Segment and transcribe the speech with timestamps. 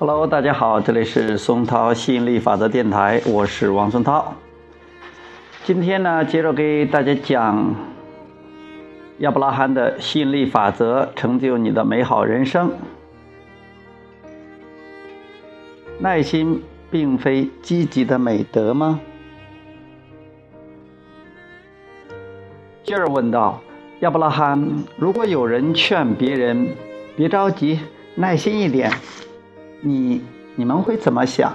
[0.00, 4.32] Hello，大家好，这里是松涛吸引力法则电台，我是王松涛。
[5.64, 7.74] 今天呢，接着给大家讲
[9.18, 12.70] 亚伯拉罕的吸引力法则，成就你的美好人生。
[15.98, 19.00] 耐心并非积极的美德吗？
[22.84, 23.60] 继而问道
[23.98, 26.68] ：“亚伯拉罕，如果有人劝别人
[27.16, 27.80] 别着急，
[28.14, 28.92] 耐心一点。”
[29.80, 30.22] 你
[30.56, 31.52] 你们会怎么想？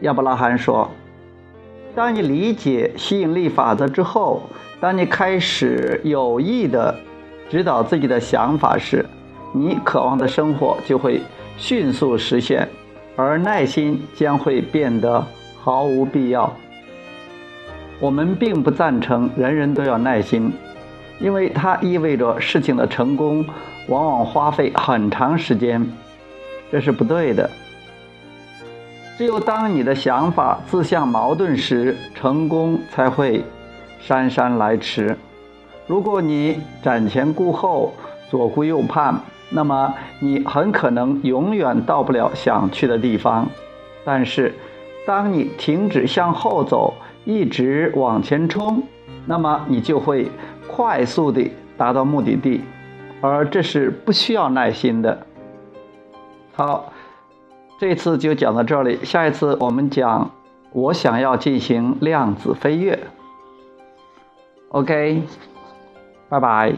[0.00, 0.88] 亚伯拉罕说
[1.94, 4.42] ：“当你理解吸引力法则之后，
[4.78, 6.94] 当你开始有意的
[7.48, 9.04] 指导自己的想法时，
[9.52, 11.22] 你渴望的生活就会
[11.56, 12.68] 迅速实现，
[13.16, 15.26] 而耐心将会变得
[15.60, 16.52] 毫无必要。”
[18.00, 20.52] 我们并不赞成人人都要耐心，
[21.18, 23.44] 因为它意味着事情的成功
[23.88, 25.84] 往往花费很长时间。
[26.70, 27.48] 这是不对的。
[29.16, 33.42] 只有当你的想法自相矛盾时，成功才会
[34.00, 35.16] 姗姗来迟。
[35.86, 37.92] 如果你瞻前顾后、
[38.30, 39.18] 左顾右盼，
[39.50, 43.48] 那么你很可能永远到不了想去的地方。
[44.04, 44.54] 但是，
[45.06, 48.82] 当你停止向后走，一直往前冲，
[49.26, 50.30] 那么你就会
[50.66, 52.60] 快速地达到目的地，
[53.20, 55.26] 而这是不需要耐心的。
[56.58, 56.92] 好，
[57.78, 59.04] 这次就讲到这里。
[59.04, 60.28] 下一次我们讲，
[60.72, 62.98] 我想要进行量子飞跃。
[64.70, 65.22] OK，
[66.28, 66.72] 拜拜。